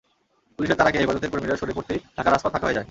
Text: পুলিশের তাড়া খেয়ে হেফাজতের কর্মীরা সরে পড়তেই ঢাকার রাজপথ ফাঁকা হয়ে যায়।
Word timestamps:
পুলিশের 0.59 0.77
তাড়া 0.77 0.91
খেয়ে 0.91 1.03
হেফাজতের 1.03 1.31
কর্মীরা 1.31 1.55
সরে 1.55 1.73
পড়তেই 1.73 1.99
ঢাকার 2.15 2.31
রাজপথ 2.33 2.51
ফাঁকা 2.53 2.65
হয়ে 2.67 2.75
যায়। 2.75 2.79